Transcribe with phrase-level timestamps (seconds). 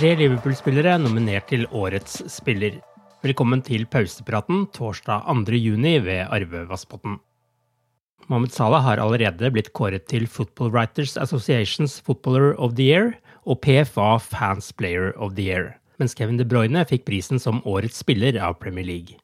[0.00, 2.78] Tre Liverpool-spillere er nominert til Årets spiller.
[3.20, 5.58] Velkommen til pausepraten torsdag 2.
[5.60, 7.18] juni ved Arve Vassbotn.
[8.24, 13.12] Mohammed Salah har allerede blitt kåret til Football Writers Associations Footballer of the Year
[13.44, 18.00] og PFA Fans Player of the Year, mens Kevin De Bruyne fikk prisen som årets
[18.00, 19.20] spiller av Premier League.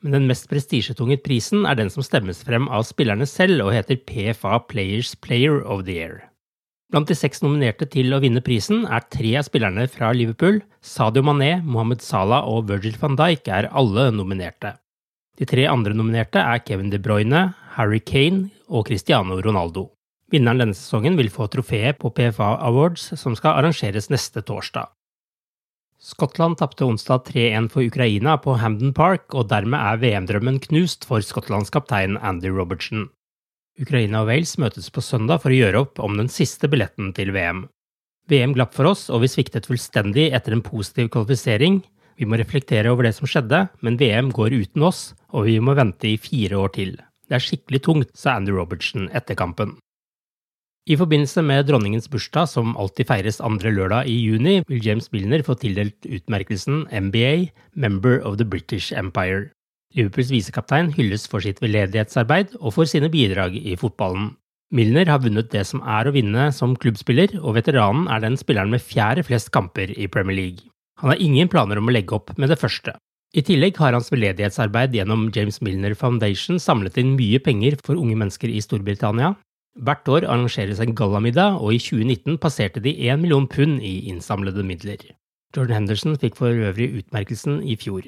[0.00, 4.00] Men den mest prestisjetunget prisen er den som stemmes frem av spillerne selv og heter
[4.08, 6.22] PFA Players Player of the Year.
[6.92, 10.60] Blant de seks nominerte til å vinne prisen er tre av spillerne fra Liverpool.
[10.84, 14.76] Sadio Mané, Mohammed Salah og Virgil van Dijk er alle nominerte.
[15.38, 19.88] De tre andre nominerte er Kevin De Bruyne, Harry Kane og Cristiano Ronaldo.
[20.30, 24.92] Vinneren denne sesongen vil få trofeet på PFA Awards, som skal arrangeres neste torsdag.
[26.04, 31.24] Skottland tapte onsdag 3-1 for Ukraina på Hamden Park, og dermed er VM-drømmen knust for
[31.24, 33.08] Skottlands kaptein Andy Robertson.
[33.80, 37.32] Ukraina og Wales møtes på søndag for å gjøre opp om den siste billetten til
[37.34, 37.64] VM.
[38.30, 41.80] VM glapp for oss, og vi sviktet fullstendig etter en positiv kvalifisering.
[42.14, 45.74] Vi må reflektere over det som skjedde, men VM går uten oss, og vi må
[45.74, 46.94] vente i fire år til.
[47.26, 49.74] Det er skikkelig tungt, sa Andy Robertson etter kampen.
[50.84, 55.42] I forbindelse med dronningens bursdag, som alltid feires andre lørdag i juni, vil James Milner
[55.42, 59.48] få tildelt utmerkelsen MBA, Member of the British Empire.
[59.94, 64.32] Liverpools visekaptein hylles for sitt veldedighetsarbeid og for sine bidrag i fotballen.
[64.74, 68.72] Milner har vunnet det som er å vinne som klubbspiller, og veteranen er den spilleren
[68.74, 70.66] med fjerde flest kamper i Premier League.
[70.98, 72.96] Han har ingen planer om å legge opp med det første.
[73.34, 78.18] I tillegg har hans veldedighetsarbeid gjennom James Milner Foundation samlet inn mye penger for unge
[78.18, 79.34] mennesker i Storbritannia.
[79.82, 84.62] Hvert år arrangeres en gallamiddag, og i 2019 passerte de 1 million pund i innsamlede
[84.66, 85.02] midler.
[85.54, 88.06] Jordan Henderson fikk for øvrig utmerkelsen i fjor.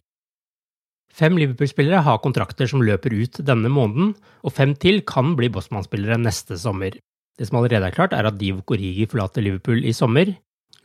[1.15, 6.19] Fem Liverpool-spillere har kontrakter som løper ut denne måneden, og fem til kan bli Bosman-spillere
[6.21, 6.99] neste sommer.
[7.37, 10.35] Det som allerede er klart, er at Divo Korigi forlater Liverpool i sommer.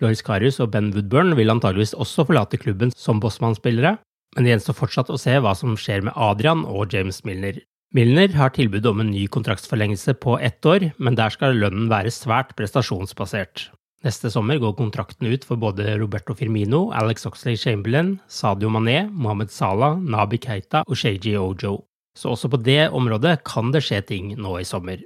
[0.02, 3.98] Loris Karius og Ben Woodburn vil antageligvis også forlate klubben som Bosman-spillere,
[4.36, 7.60] men det gjenstår fortsatt å se hva som skjer med Adrian og James Milner.
[7.92, 12.14] Milner har tilbud om en ny kontraktsforlengelse på ett år, men der skal lønnen være
[12.16, 13.68] svært prestasjonsbasert.
[14.02, 19.52] Neste sommer går kontrakten ut for både Roberto Firmino, Alex Oxley Chamberlain, Sadio Mané, Mohammed
[19.54, 21.84] Salah, Nabi Keita og Sheiji Ojo.
[22.18, 25.04] Så også på det området kan det skje ting nå i sommer.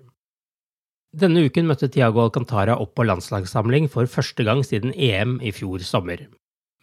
[1.16, 5.84] Denne uken møtte Tiago Alcantara opp på landslagssamling for første gang siden EM i fjor
[5.84, 6.26] sommer.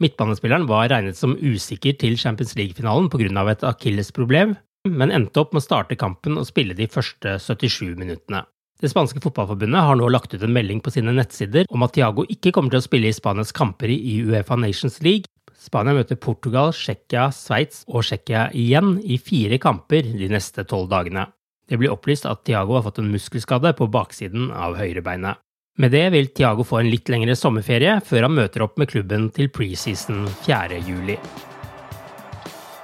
[0.01, 3.51] Midtbanespilleren var regnet som usikker til Champions League-finalen pga.
[3.51, 4.57] et akillesproblem,
[4.89, 8.45] men endte opp med å starte kampen og spille de første 77 minuttene.
[8.83, 12.25] Det spanske fotballforbundet har nå lagt ut en melding på sine nettsider om at Tiago
[12.27, 15.31] ikke kommer til å spille i Spanias kamper i Uefa Nations League.
[15.55, 21.29] Spania møter Portugal, Tsjekkia, Sveits og Tsjekkia igjen i fire kamper de neste tolv dagene.
[21.71, 25.39] Det blir opplyst at Tiago har fått en muskelskade på baksiden av høyrebeinet.
[25.79, 29.31] Med det vil Tiago få en litt lengre sommerferie før han møter opp med klubben
[29.31, 30.83] til preseason 4.
[30.83, 31.21] juli.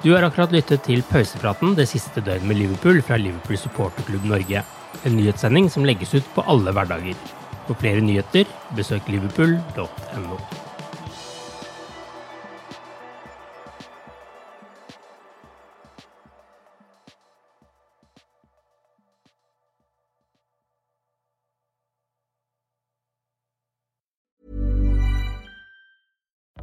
[0.07, 4.63] Du har akkurat lyttet til pausepraten det siste døgnet med Liverpool fra Liverpool supporterklubb Norge.
[5.05, 7.19] En nyhetssending som legges ut på alle hverdager.
[7.67, 10.41] For flere nyheter, besøk liverpool.no.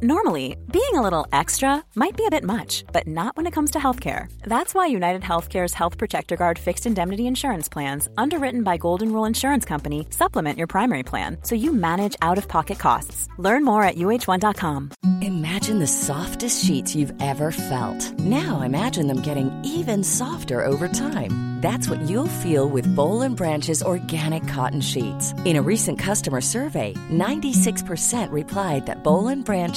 [0.02, 3.70] Normally, being a little extra might be a bit much, but not when it comes
[3.70, 4.30] to healthcare.
[4.42, 9.24] That's why United Healthcare's Health Protector Guard fixed indemnity insurance plans, underwritten by Golden Rule
[9.24, 13.26] Insurance Company, supplement your primary plan so you manage out of pocket costs.
[13.38, 14.90] Learn more at uh1.com.
[15.22, 18.18] Imagine the softest sheets you've ever felt.
[18.18, 21.56] Now imagine them getting even softer over time.
[21.66, 25.32] That's what you'll feel with Bowl and Branch's organic cotton sheets.
[25.46, 29.74] In a recent customer survey, 96% replied that Bowl and Branch